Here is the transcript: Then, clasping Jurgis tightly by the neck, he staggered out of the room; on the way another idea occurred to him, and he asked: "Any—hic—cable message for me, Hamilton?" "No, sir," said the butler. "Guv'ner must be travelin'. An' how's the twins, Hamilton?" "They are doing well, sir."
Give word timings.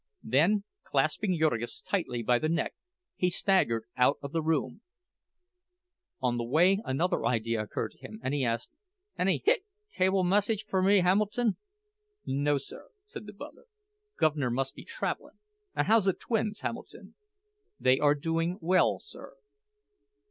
Then, 0.23 0.63
clasping 0.83 1.37
Jurgis 1.37 1.79
tightly 1.79 2.23
by 2.23 2.39
the 2.39 2.49
neck, 2.49 2.73
he 3.15 3.29
staggered 3.29 3.83
out 3.95 4.17
of 4.23 4.31
the 4.31 4.41
room; 4.41 4.81
on 6.19 6.37
the 6.37 6.43
way 6.43 6.81
another 6.85 7.23
idea 7.23 7.61
occurred 7.61 7.91
to 7.91 7.97
him, 7.99 8.19
and 8.23 8.33
he 8.33 8.43
asked: 8.43 8.71
"Any—hic—cable 9.19 10.23
message 10.23 10.65
for 10.67 10.81
me, 10.81 11.01
Hamilton?" 11.01 11.57
"No, 12.25 12.57
sir," 12.57 12.89
said 13.05 13.27
the 13.27 13.33
butler. 13.33 13.65
"Guv'ner 14.19 14.49
must 14.49 14.73
be 14.73 14.83
travelin'. 14.83 15.37
An' 15.75 15.85
how's 15.85 16.05
the 16.05 16.13
twins, 16.13 16.61
Hamilton?" 16.61 17.13
"They 17.79 17.99
are 17.99 18.15
doing 18.15 18.57
well, 18.59 18.99
sir." 18.99 19.35